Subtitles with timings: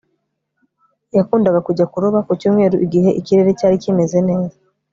[1.17, 4.57] yakundaga kujya kuroba ku cyumweru igihe ikirere cyari kimeze neza